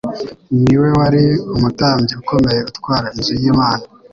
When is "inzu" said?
3.17-3.33